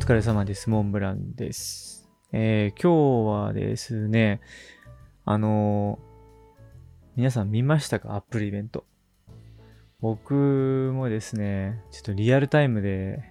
[0.00, 0.70] お疲れ様です。
[0.70, 2.08] モンブランです。
[2.32, 4.40] えー今日はですね、
[5.26, 8.14] あのー皆さん見ましたか？
[8.14, 8.86] アップルイベント。
[10.00, 13.22] 僕もですね、ちょっとリアルタイムで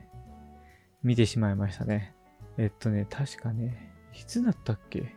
[1.02, 2.14] 見てしまいましたね。
[2.60, 5.16] えっとね、確かね、いつだったっけ？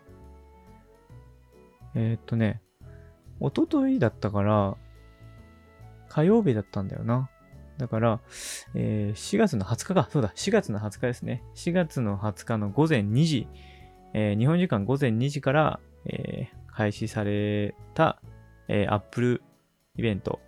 [1.95, 2.63] えっとね、
[3.41, 4.75] 一昨日だったから、
[6.09, 7.29] 火曜日だったんだよな。
[7.79, 8.21] だから、
[8.75, 10.09] えー4月の20日か。
[10.11, 11.43] そうだ、4月の20日ですね。
[11.55, 13.49] 4月の20日の午前2時、
[14.15, 18.21] えー日本時間午前2時から、えー開始された、
[18.69, 19.43] えー、Apple
[19.97, 20.41] イベント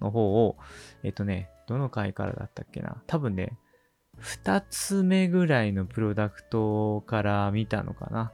[0.00, 0.56] の方を、
[1.02, 3.02] えっ、とね、どの回からだったっけな。
[3.06, 3.58] 多分ね、
[4.20, 8.32] 2つ目ぐらいのプロダクトから見たのかな。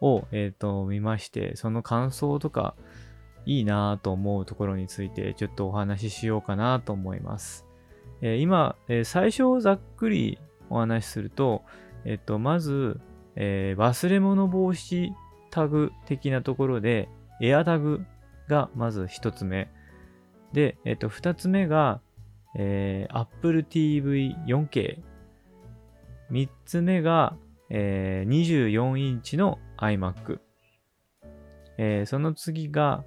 [0.00, 2.74] を、えっ、と、見まして、その感想とか、
[3.46, 7.66] いいなぁと思うところについて、ちょっとお話ししようかなと思います。
[8.22, 11.62] え今、え最初ざっくりお話しすると、
[12.04, 13.00] えっと、まず、
[13.36, 15.10] えー忘れ物防止
[15.50, 17.08] タグ的なところで、
[17.40, 18.04] エアタグ
[18.48, 19.68] がまず一つ目。
[20.52, 22.00] で、えっと、二つ目が、
[22.56, 24.98] えー Apple TV 4K。
[26.30, 27.36] 三つ目が、
[27.70, 28.30] えー
[28.70, 30.40] 24インチの iMac。
[31.78, 33.04] えーその次が、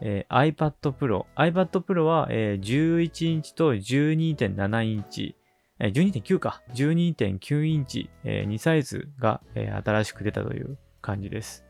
[0.00, 1.26] えー iPad Pro。
[1.36, 5.36] iPad Pro は、えー11インチと12.7インチ。
[5.78, 6.62] えー12.9か。
[6.74, 11.64] 12.9インチ、え2サイズが、えー新しく出たという感じです。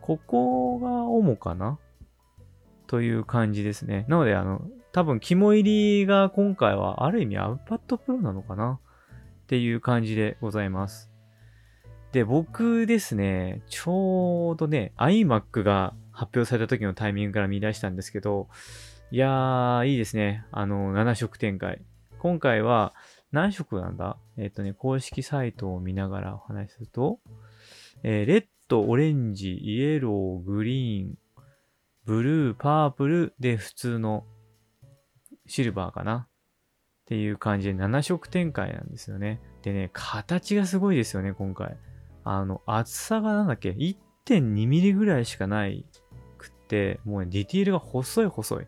[0.00, 1.78] ここが主かな？
[2.86, 4.04] という感じですね。
[4.08, 7.58] なので、あの、多分肝入りが今回はある意味 iPad
[7.96, 8.80] Pro なのかな？
[9.44, 11.10] っていう感じでございます。
[12.12, 18.50] で、僕ですね、ちょうどね、iMac が発表された時のタイミングから見出したんですけど、
[19.10, 20.44] いやー、いいですね。
[20.52, 21.80] あの、7色展開。
[22.18, 22.94] 今回は、
[23.32, 24.18] 何色なんだ？
[24.36, 27.20] えっ、とね、公式サイトを見ながらお話しすると、
[28.02, 31.14] えーレッド、オレンジ、イエロー、グリーン、
[32.04, 34.26] ブルー、パープルで普通の
[35.46, 36.26] シルバーかな？
[36.26, 36.28] っ
[37.06, 39.40] ていう感じで7色展開なんですよね。
[39.62, 41.78] でね、形がすごいですよね、今回。
[42.24, 45.86] あの、厚さがなんだっけ ?1.2 ミリぐらいしかない
[46.70, 48.66] て、もうね、ディティールが細い細い。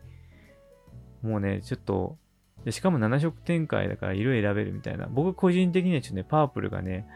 [1.21, 2.17] もうね、ちょっと、
[2.65, 5.07] でしかも7色展開だから色選べるみたいな。
[5.09, 7.07] 僕個人的にはちょっとね、パープルがね、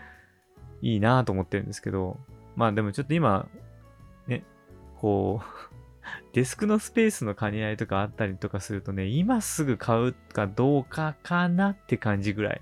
[0.81, 2.17] いいなと思ってるんですけど、
[2.55, 3.47] まあでもちょっと今、
[4.27, 4.43] ね、
[4.95, 5.45] こう、
[6.31, 12.61] デスクのスペースの兼ね合いとかあったりとかするとね、今すぐ買うかどうかかなって感じぐらい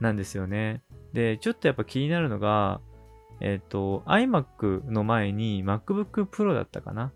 [0.00, 0.82] なんですよね。
[1.12, 2.80] で、ちょっとやっぱ気になるのが、
[3.40, 7.12] えっ、と、iMac の前に MacBook Pro だったかな。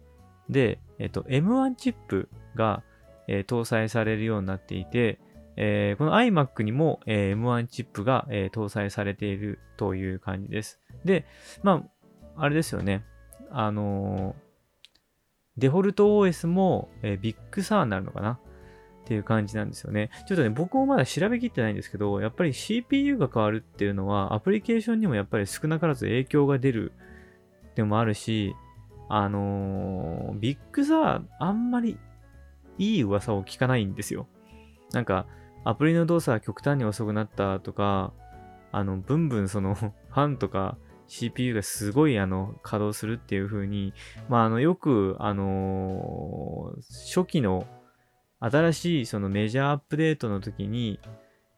[0.48, 2.82] で、えっ、と、M1 チップが、
[3.26, 5.18] えー搭載されるようになっていて、
[5.56, 10.80] えーこの iMac にも、えー M1 チップが、え搭載されているという感じです。
[11.04, 11.26] で、
[11.62, 11.84] ま
[12.36, 13.04] あ、あれですよね。
[13.50, 14.34] あの
[15.56, 18.40] デフォルト OS も、え Big Sur になるのかな？
[19.04, 20.10] っていう感じなんですよね。
[20.26, 26.92] ちょっとね、僕もまだ調べきってないんですけど、やっぱり CPU が変わるっていうのは、アプリケーションにもやっぱり少なからず影響が出る
[27.74, 28.56] でもあるし、
[29.08, 31.98] あのー Big Sur、あんまり
[32.78, 34.26] いい噂を聞かないんですよ。
[34.92, 35.26] なんか、
[35.64, 38.12] アプリの動作が極端に遅くなったとか、
[38.72, 40.76] あの、ブンブンその、 ファンとか
[41.06, 43.94] CPU がすごいあの、稼働するっていう風に、
[44.28, 47.66] まあ、あの、よく、あのー初期の
[48.40, 50.98] 新しいそのメジャーアップデートの時に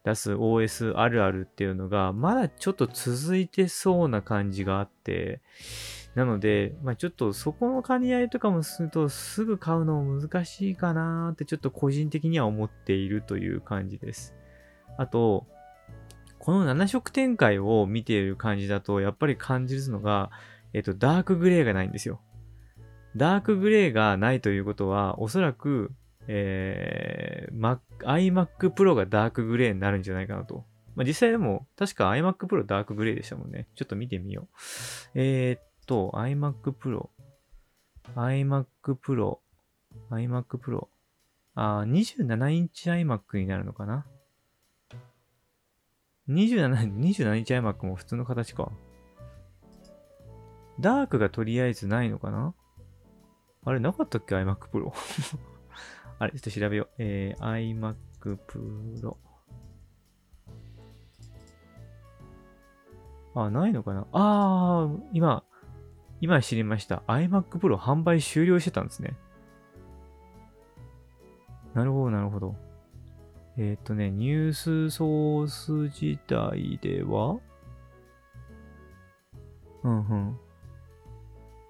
[0.05, 5.41] 出す OS あるあるっていうのが、まだちょっと続いてそうな感じがあって、
[6.17, 14.35] なので、まあ、ちょっとそこの兼ね合いとかもするとすぐ買うの難しいかなーってちょっと個人的には思っているという感じです。
[14.97, 15.47] あと、
[16.39, 20.31] この7色展開を見ている感じだと、やっぱり感じるのが、
[20.73, 22.23] えっと、ダークグレーがないんですよ。
[23.15, 25.93] ダークグレーがないということは、おそらく、
[26.29, 30.65] えー、Mac、iMac Pro がダークグレーになるんじゃないかなと。
[30.95, 33.67] まあ、実際でも、確か iMac Pro ダークグレーでしたもんね。
[33.75, 34.57] ちょっと見てみよう。
[35.15, 37.09] えー、っと、iMac Pro。
[38.15, 39.39] iMac Pro。
[40.11, 40.89] iMac Pro。
[41.55, 44.07] あ、27インチ iMac になるのかな
[46.29, 48.71] ?27、27インチ iMac も普通の形か。
[50.79, 52.53] ダークがとりあえずないのかな？
[53.65, 54.93] あれ、なかったっけ ?iMac Pro。
[56.19, 56.91] あれ、ちょっと調べよう。
[56.99, 57.95] えー、iMac
[58.47, 59.17] Pro。
[63.35, 64.07] あ、ないのかな？
[64.13, 65.45] あー、今、
[66.21, 67.03] 今知りました。
[67.07, 69.17] iMac Pro 販売終了してたんですね。
[71.75, 72.57] なるほど、なるほど。
[73.59, 77.39] えっ、とね、ニュースソース自体では、
[79.83, 80.39] うんうん。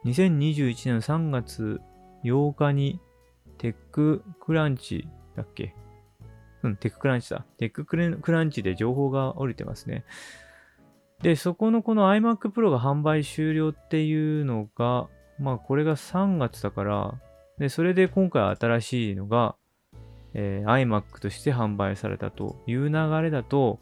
[0.04, 1.80] 2021年3月
[2.24, 3.00] 8日に
[3.58, 5.74] テッククランチだっけ？
[6.62, 7.44] うん、テッククランチだ。
[7.58, 7.96] テックク
[8.32, 10.04] ランチで情報が降りてますね。
[11.22, 15.08] で、そこのこの iMac Pro が販売終了っていうのが、
[15.38, 17.14] まあこれが3月だから、
[17.58, 19.56] で、それで今回新しいのが、
[20.34, 23.80] えー、iMac として販売されたという流れだと、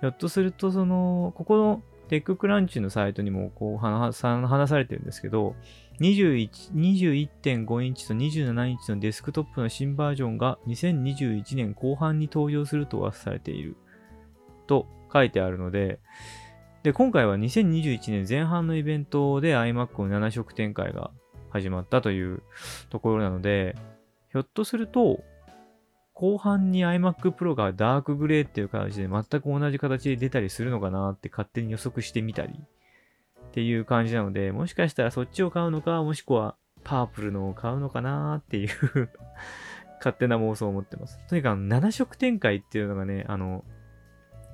[0.00, 5.56] ひょっとするとその、ここのテッククランチのサイトにもこう話されてるんですけど、
[6.00, 13.76] 21.5インチと27インチのデスクトップの新バージョンが2021年後半に登場すると噂されている
[14.66, 15.98] と書いてあるので、
[16.86, 21.10] で、今回は2021年前半のイベントで iMac の7色展開が
[21.50, 22.44] 始まったという
[22.90, 23.74] ところなので、
[24.30, 25.24] ひょっとすると、
[26.14, 36.54] 後半に iMac Pro がダークグレーっていう形で全く同じ形で出たりするのかなって勝手に予測してみたりっていう感じなので、もしかしたらそっちを買うのか、もしくは
[36.84, 38.68] パープルのを買うのかなっていう
[39.98, 41.18] 勝手な妄想を持ってます。
[41.26, 43.64] とにかく7色展開っていうのがね、あの、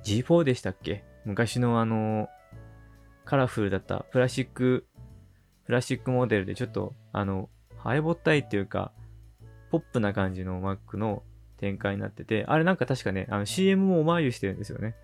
[0.03, 2.29] G4 でしたっけ昔のあの、
[3.25, 4.85] カラフルだったプラスチック、
[5.65, 8.91] プラスチックモデルでちょっと、あの、ハイボったいっていうか、
[9.71, 11.23] ポップな感じの Mac の
[11.57, 14.95] 展開になってて、あれなんか確かね、あの CM もオマージュしてるんですよね。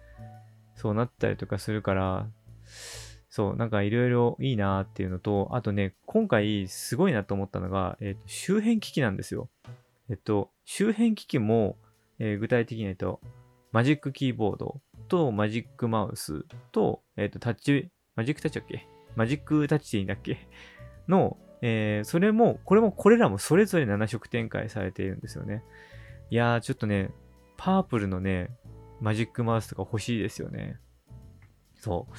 [0.76, 2.28] そうなったりとかするから、
[3.30, 9.50] そう、なんかいろいろいいなーっていうのと、あとね、今回すごいなと思ったのが、えっ、ー、と、周辺機器なんですよ。
[10.10, 11.78] えっと、周辺機器も、
[12.18, 13.22] えー、具体的に言うと、
[13.72, 18.88] マジックキーボードとマジックマウスと、えっ、と、タッチ、マジックタッチだっけ？
[19.16, 20.38] マジックタッチでいいんだっけ？
[21.08, 25.64] の、えー、それも、これも、これらもそれぞれ7色展開されているんですよね。
[26.30, 27.10] いやー、ちょっとね、
[27.58, 28.50] パープルのね、
[29.02, 30.78] マジックマウスとか欲しいですよね。
[31.76, 32.14] そう。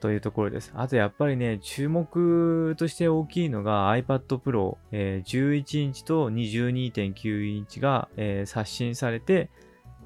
[0.00, 0.72] というところです。
[0.74, 9.50] あとやっぱりね、注目として大きいのが iPad Pro、えー、11インチと22.9インチが、えー、刷新されて、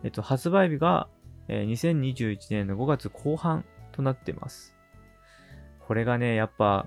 [0.05, 1.09] えっと、発売日が、
[1.52, 4.76] え、2021年の5月後半となってます。
[5.81, 6.87] これがね、やっぱ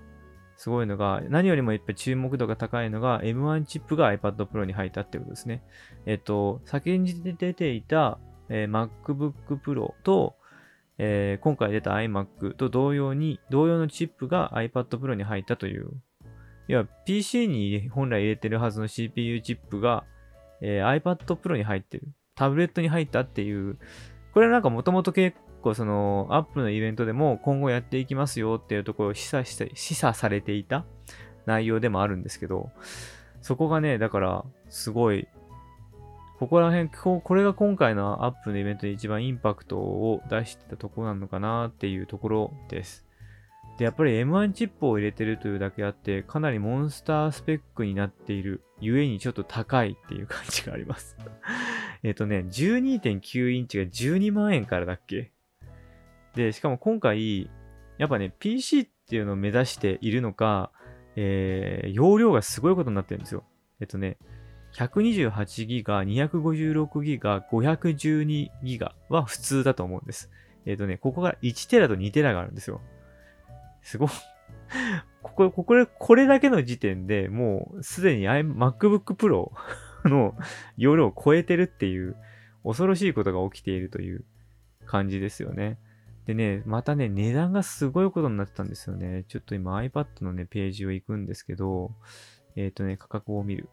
[0.55, 5.61] すごいのが、何よりもやっぱ注目度が高いのが M1 チップが iPad Pro に入ったってことですね。
[6.05, 8.17] えっと、先に出ていた、
[8.47, 10.35] えー、MacBook Pro と、
[10.97, 15.89] えー、今回出た iMac と同様に、同様のチップが iPad Pro に入ったという。
[16.69, 20.05] 要は PC に本来入れてるはずの CPU チップが、
[20.61, 22.07] えー、iPad Pro に入ってる。
[22.35, 23.77] タブレットに入ったっていう。
[24.33, 30.85] これはなんかもともと結構その Apple のイベントでも今後やっていきますよっていうところを示唆して、示唆されていた
[31.45, 32.71] 内容でもあるんですけど、
[33.41, 35.27] そこがね、だからすごい
[36.43, 43.05] ここら辺、これが今回のアップのイベントで一番インパクトを出してたところなのかなっていうところです。
[43.77, 51.15] で、やっぱり M1 チップを入れてるというだけあって、かなりモンスタースペックになっている、ゆえにちょっと高いっていう感じがあります
[52.03, 55.31] えっとね、12.9インチが12万円からだっけ？
[56.35, 57.49] で、しかも今回、
[57.97, 60.71] やっぱね、PC っていうのを目指しているのか、
[61.15, 63.43] えー、容量がすごいことになってるんですよ。
[63.79, 64.17] えっとね、
[64.73, 70.29] 128ギガ、256ギガ、512ギガは普通だと思うんです。
[70.65, 72.81] えっ、ー、とね、ここが1テラと2テラがあるんですよ。
[73.81, 74.09] すごい。
[75.21, 79.51] ここ、こここれだけの時点でもうすでに MacBook Pro
[80.05, 80.35] の
[80.77, 82.15] 容量を超えてるっていう
[82.63, 84.23] 恐ろしいことが起きているという
[84.85, 85.77] 感じですよね。
[86.25, 89.25] でね、またね、値段がすごいことになってたんですよね。
[89.27, 91.91] ちょっと今 iPad のね、ページを行くんですけど、
[92.55, 93.67] えっ、ー、とね、価格を見る。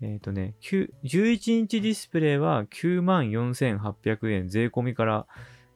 [0.00, 5.26] えっ、ー、とね、11インチディスプレイは94,800円税込みから、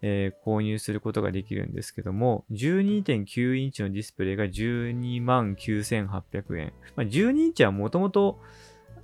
[0.03, 6.73] えー、購入することができるんですけども、12.9インチのディスプレイが129,800円。
[6.97, 8.41] まあ、12インチはもともと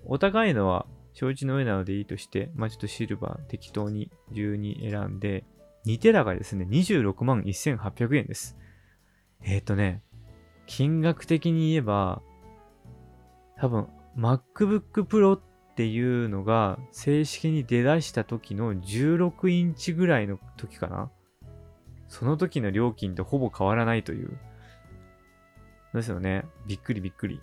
[0.08, 5.44] お高いのは承知の上なのでいいとして、まあ、ちょっとシルバー適当に12選んで、
[5.86, 8.56] 2テラがですね、26万1800円です。
[9.42, 10.02] えっ、ー、とね、
[10.66, 12.22] 金額的に言えば、
[13.58, 13.86] 多分
[14.18, 15.40] MacBook Pro っ
[15.75, 21.10] ていうのが正式に出だした時の16インチぐらいの時かな。
[22.08, 24.38] その時の料金とほぼ変わらないという。
[25.94, 26.44] ですよね。
[26.66, 27.40] びっくりびっくり。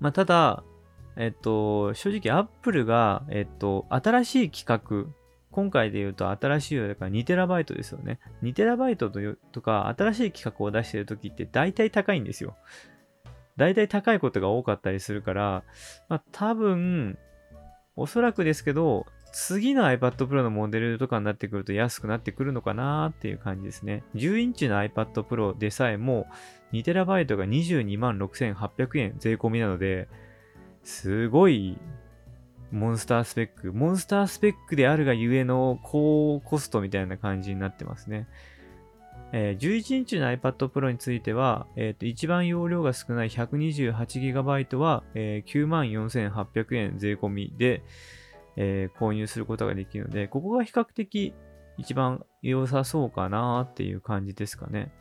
[0.00, 0.64] まあ、ただ、
[1.18, 5.12] えっと、正直 Apple が、えっと、新しい企画、
[5.50, 8.20] 今回で言うと新しいよだから 2TB ですよね。
[8.44, 9.10] 2TB と
[9.50, 12.56] とか新しい企画を出してる時って大体高いんですよ。
[13.56, 15.64] 大体高いことが多かったりするから、
[16.08, 17.18] まあ多分、
[17.96, 24.04] おそらくですけど、次の iPad Pro のモデルとかになってくると安くなってくるのかなっていう感じですね。
[24.14, 26.26] 10インチの iPad Pro でさえも
[26.72, 30.08] 2TB が22万6800円税込みなので、
[30.82, 31.78] すごい
[32.70, 33.72] モンスタースペック。
[33.72, 38.28] モンスタースペックであるがゆえの高コストみたいな感じになってますね。
[39.32, 47.82] えー、11インチの iPad Pro については、えー、と一番容量が少ない 128GB は、えー、94,800円税込みで、
[48.56, 51.34] えー、購入することができるので、ここが比較的
[51.76, 54.92] 一番良さそうかなっていう感じですかね。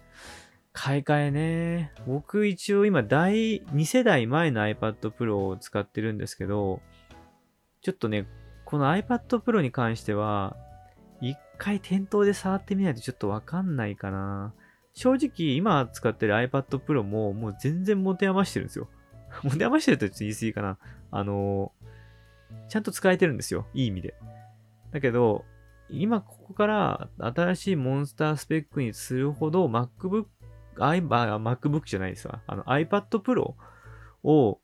[0.78, 1.92] 買い替えね。
[2.06, 6.82] 僕一応今第2世代前の iPad Pro を使ってるんですけど、
[7.82, 8.28] ちょっとね、
[8.64, 10.56] この iPad Pro に関しては、
[11.20, 14.54] 一回店頭で触ってみないとちょっとわかんないかな。
[14.94, 18.88] 正直、今使ってる iPad Pro ももう全然持て余してるんですよ。
[19.42, 20.78] 持て余してるとちょっと言い過ぎかな。
[21.10, 21.72] あの
[22.70, 23.66] ちゃんと使えてるんですよ。
[23.74, 24.14] いい意味で。
[24.92, 25.44] だけど、
[25.90, 30.28] 今ここから新しいモンスタースペックにするほど MacBook、
[30.78, 32.42] MacBook じゃないですわ。
[32.48, 33.54] あの iPad Pro
[34.24, 34.60] を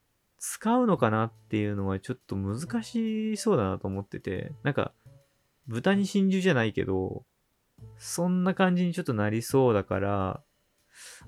[0.45, 4.91] 使うのかなっていうのはちょっと難しそうだなと思ってて、なんか、
[5.67, 7.23] 豚に真珠じゃないけど、
[7.97, 10.43] そんな感じにちょっとなりそうだから、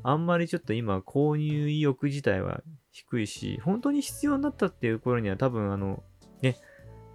[0.03, 2.61] あんまりちょっと今購入意欲自体は
[2.91, 6.03] 低いし、本当に必要になったっていう頃には多分あの、
[6.41, 6.57] ね、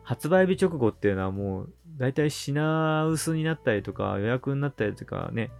[0.02, 5.50] 発売日直後っていうのはもう、だいたい品薄になったりとか、予約になったりとかね、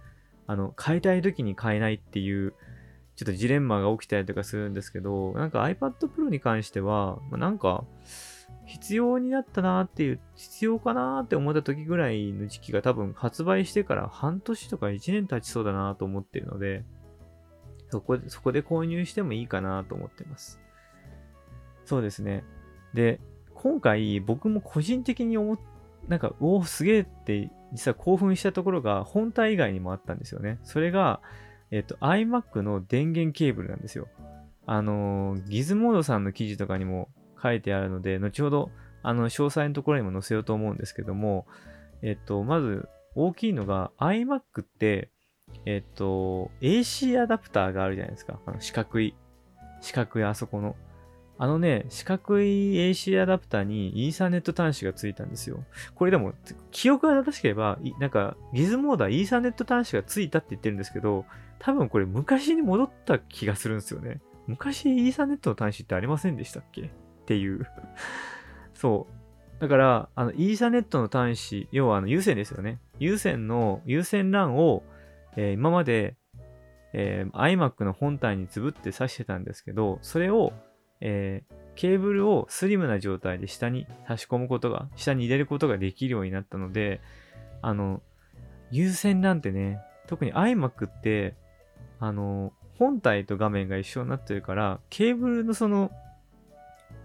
[0.51, 2.53] あの、買いたい時に買えないっていう、
[3.15, 7.85] ちょっとジレンマが起きたりとかするんですけど、なんか iPad Pro に関しては、まあ、なんか、
[8.65, 16.83] 必要になったなっていう、必要かなって思った時ぐらいの時期が多分発売してから半年とか1年経ちそうだなと思ってるので、
[17.89, 20.59] そこで、そこで購入してもいいかなと思ってます。
[21.85, 22.43] そうですね。
[22.93, 23.21] で、
[23.53, 25.59] 今回僕も個人的に思っ、
[26.09, 30.59] なんか、おお、すげえって実は興奮したところが本体以外にもあったんですよね。
[30.63, 31.21] それが、
[31.71, 34.07] えっと、iMac の電源ケーブルなんですよ。
[34.65, 37.09] あのギズモードさんの記事とかにも
[37.41, 38.71] 書いてあるので、後ほど、
[39.03, 41.47] あの、詳細のところにも載せようと思うんですけども、
[42.01, 45.09] えっと、まず、大きいのが、iMac って、
[45.65, 48.39] えっと、AC アダプターがあるじゃないですか。
[48.45, 49.15] あの、四角い、
[49.81, 50.75] 四角いあそこの。
[51.37, 55.63] あのね、四角い AC アダプターにイーサネット端子がついたんですよ。
[55.95, 56.33] これでも、
[56.69, 61.25] 記憶が正しければ、なんか、ギズモーダーイーサネット端子がついたって言ってるんですけど、
[61.57, 64.21] 多分これ昔に戻った気がするんですよね。
[64.47, 66.81] 昔イーサネットの端子ってありませんでしたっけ？
[66.81, 66.89] っ
[67.25, 67.67] ていう
[68.73, 69.61] そう。
[69.61, 72.79] だから、あの、イーサネットの端子、要はあの有線ですよね。
[72.99, 74.83] 有線の、有線 LAN を、
[75.35, 76.15] えー、今まで、
[76.93, 80.51] えー、iMac の本体につぶって挿してたんですけど、それを、
[81.01, 87.01] えー、ケーブルをスリムな状態で下に差し込むことが、下に入れることができるようになったので、
[87.61, 88.01] あの、
[88.71, 91.35] 有線なんてね、特に iMac って、
[91.99, 95.91] あの、本体と画面が一緒になってるから、ケーブルのその、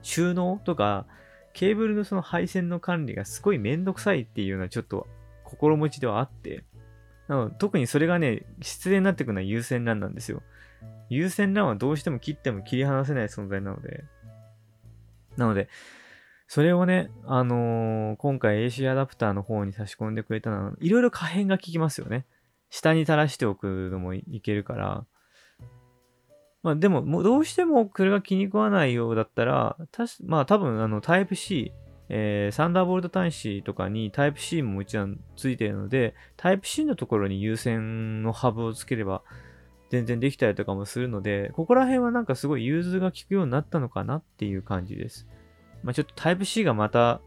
[0.03, 1.07] 収納とか、
[1.53, 5.07] ケーブルのその配線の管理がすごいめんどくさいっていうようなちょっと
[5.43, 6.65] 心持ちではあって、
[7.29, 10.43] なの特にそれがね、失礼になってくるのは有線 LAN なんですよ。
[11.08, 14.04] 有線 LAN はどうしても切っても切り離せない存在なので。
[15.36, 15.68] なので、
[16.48, 22.25] それをね、あのー、今回 AC アダプターの方に差し込んでくれたのは、いろいろ可変が効きますよね。
[22.70, 25.06] 下に垂らしておくのもいけるから。
[26.62, 31.72] まあでも、どうしてもこれが気に食わないようだったら、たしまあ多分あのタイプ C、
[32.08, 39.22] えー、サンダーボルト端子とかにタイプ C ももちろんついているので、タイプ C のところに有線のハブをつければ
[39.90, 45.26] 全然できたりとかもするので、ここら辺はなんかすごい融通が効くようになったのかなっていう感じです。
[45.83, 47.21] まあ、ちょっと Type-C がまた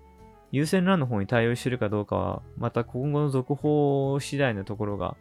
[0.51, 5.15] 優先 LAN の方に対応してるかどうかは、また今後の続報次第のところが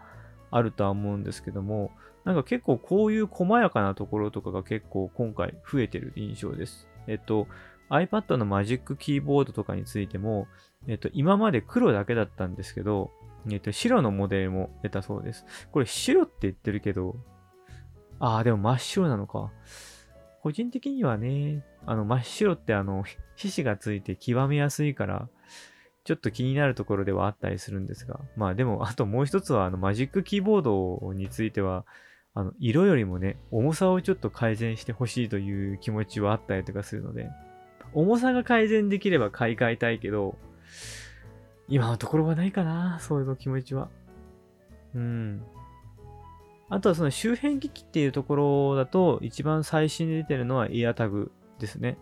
[0.51, 1.93] あるとは思うんですけども、
[2.25, 6.89] なんか結構こういう細やかなところとかが結構今回増えてる印象です。
[7.07, 7.47] えっと、
[7.91, 10.47] iPad のマジックキーボードとかについても、
[10.87, 13.13] えっと、今まで黒だけだったんですけど、
[13.51, 15.45] えっと、白のモデルも出たそうです。
[15.73, 17.17] これ白って言ってるけど、
[18.21, 19.53] ああ、でも真っ白なのか。
[20.43, 23.05] 個人的にはね、あの、真っ白ってあの、
[23.37, 25.29] 皮脂がついて極めやすいから、
[26.05, 31.85] ちょっと気になるところではあったりするんですが、まあでも、あともう一つは、あの、マジックキーボードについては、
[32.35, 37.29] あの、色よりもね、重さをちょっと改善してほしいという気持ちはあったりとかするので、
[37.93, 40.39] 重さが改善できれば買い替えたいけど、
[41.69, 43.91] 今のところはないかな、そういう気持ちは。
[44.95, 45.43] うん。
[46.71, 51.99] あとはその周辺機器っていうところだと、一番最新で出てるのはエアタグですね。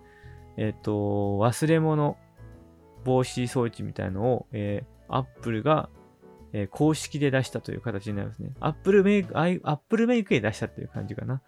[0.56, 2.16] えっ、ー、と、忘れ物
[3.04, 5.88] 防止装置みたいのを、えー、Apple が、
[6.52, 8.50] えー、公式で出したという形になりますね。
[8.61, 11.42] Apple メイク、Apple メイクで出したっていう感じかな。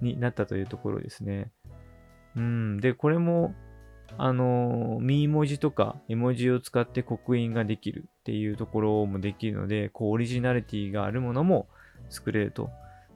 [0.00, 1.50] になったというところですね。
[2.36, 2.80] うん。
[2.80, 3.54] で、これも、
[4.18, 11.68] あのー、ミー文字とか絵文字を使って刻印ができるっていうところもできるので、こう、オリジナリティがあるものも
[12.08, 12.70] 作れると。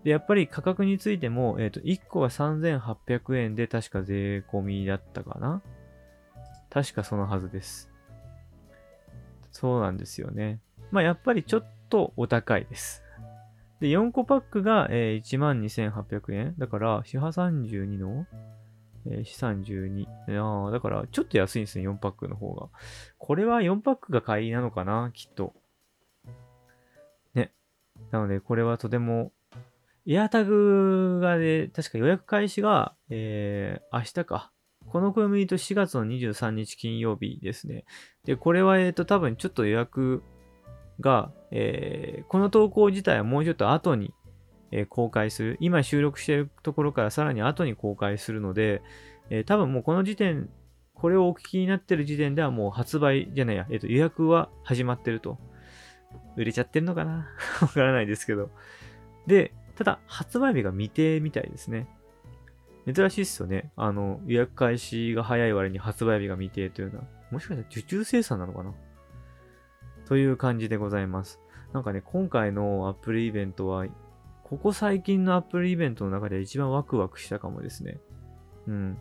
[0.04, 5.62] で、やっぱり価格についても、えっ、ー、と、1個が3800円で確か税込みだったかな
[6.70, 7.90] 確かそのはずです。
[9.50, 10.60] そうなんですよね。
[10.90, 13.02] まあ、やっぱりちょっとお高いです。
[13.80, 16.54] で、4個パックが、えー、12,800円。
[16.58, 18.26] だから、四波32の、
[19.06, 20.40] えー、四32。
[20.40, 22.68] ああ、だから、ちょっと安いんですね、4パックの方が。
[23.18, 25.54] これは4パックが買いなのかな、きっと。
[27.34, 27.52] ね。
[28.10, 29.32] なので、これはとても
[30.06, 34.50] エアタグがで、確か予約開始が、えー、明日か。
[34.86, 37.84] この組と4月の23日金曜日ですね。
[38.24, 40.22] で、これは、えっ、ー、と、多分ちょっと予約
[41.00, 44.12] が、えー、この投稿自体はもうちょっと後に、
[44.72, 45.56] え、公開する。
[45.60, 48.82] 今収録しているところからさらに後に公開するので、
[49.30, 50.48] えー、多分もうこの時点、
[50.94, 55.38] これをお聞きになってる時点ではもう発売じゃないや、えっ、と、予約は始まってると。
[56.36, 57.28] 売れちゃってるのかな？
[57.62, 58.50] わからないですけど。
[59.26, 61.86] で、ただ、発売日が未定みたいですね。
[62.92, 63.72] 珍しいっすよね。
[63.76, 67.04] あの、予約開始が早い割に発売日が未定というのは。
[67.30, 68.74] もしかしたら受注生産なのかな？
[70.06, 71.40] という感じでございます。
[71.72, 73.86] なんかね、今回のアップルイベントは、
[74.50, 78.00] ここ最近のアップルイベントの中で一番ワクワクしたかもですね。
[78.66, 78.98] うん。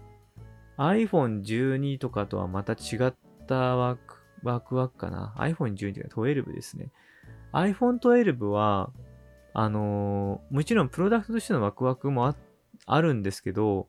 [0.78, 3.14] iPhone 12とかとはまた違っ
[3.48, 5.34] たワクワクワクかな。
[5.40, 6.92] iPhone 12というか12ですね。
[7.52, 8.92] iPhone 12は、
[9.56, 12.36] あのー、もちろんプロダクトとしてのワクワクも
[12.86, 13.88] あるんですけど、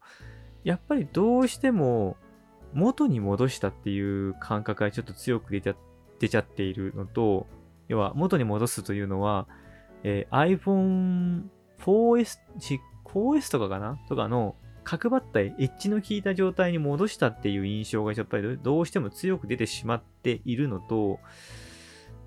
[0.64, 2.16] やっぱりどうしても
[2.72, 7.46] 元に戻したっていう感覚がちょっと強く出ちゃっているのと、
[7.88, 9.46] 要は元に戻すというのは、
[10.02, 11.44] えー、iPhone
[11.80, 12.38] 4S、
[13.04, 13.98] 4S とかかな？
[14.08, 21.20] とかの角張ったエッジの効いた状態に戻したっていう印象がやっぱりどうしても強く出てしまっているのと、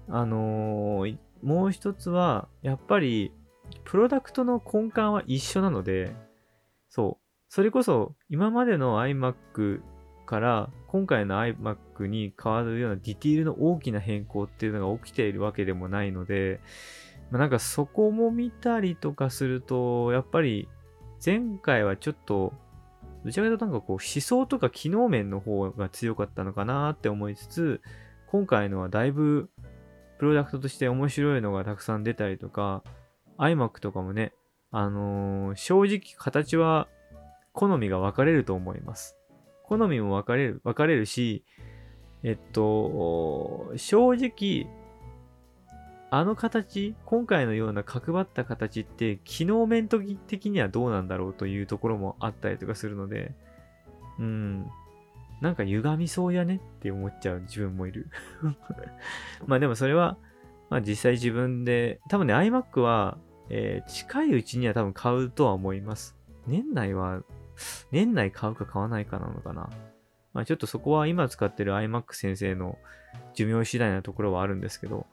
[0.09, 3.31] あのー、もう一つは、やっぱり、
[3.83, 6.15] プロダクトの根幹は一緒なので、
[6.89, 7.23] そう。
[7.49, 9.81] それこそ、今までの iMac
[10.25, 16.61] から今回の iMac に変わるようなディティールの大きな変更っていうのが起きているわけでもないので、
[17.33, 20.69] まあ、なんかそこも見たりとかすると、やっぱり
[21.25, 22.53] 前回はちょっと、
[23.25, 27.81] どちらかというとなんかこう思想とか機能面の方が強かったのかなって思いつつ、
[28.27, 29.49] 今回のはだいぶ
[30.19, 32.83] プロダクトとして面白いのがたくさん出たりとか、
[33.39, 34.33] iMac とかもね、
[34.69, 36.87] あのー、正直形は
[37.51, 39.17] 好みが分かれると思います。
[39.63, 41.43] 好みも分かれる、分かれるし、
[42.21, 44.67] えっと、正直、
[46.15, 53.33] あの形、今回のような角張った形って、機能面的にはどうなんだろうというところもあったりとかするので、
[54.19, 54.67] うん、
[55.41, 58.11] なんか歪みそうやねって思っちゃう自分もいる
[59.47, 60.19] まあでもそれは、
[60.69, 63.17] まあ実際自分で、多分ね iMac は、
[63.49, 66.15] えー、近いうちには多分買うとは思います。
[66.45, 67.23] 年内は、
[67.91, 69.67] 年内買うか買わないかなのかな。
[70.33, 72.77] まあちょっとそこは今使ってる iMac 先生の
[73.33, 75.07] 寿命次第なところはあるんですけど、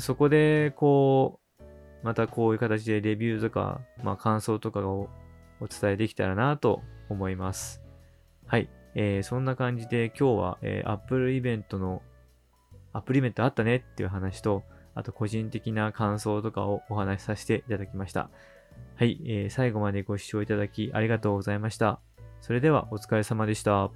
[0.00, 1.62] そこでこう、
[2.02, 5.08] またこういう形でレビューとか、まあ感想とかを
[5.60, 7.82] お伝えできたらなと思います。
[8.46, 8.68] はい。
[8.94, 12.02] えー、そんな感じで今日は、えー、Apple イベントの、
[12.92, 18.28] アップルイベントあったねっていう話と、あと個人的な感想とかをお話しさせていただきました。
[18.96, 22.00] はい、えー、最後までご視聴いただきありがとうございました。
[22.40, 23.90] それではお疲れ様でした。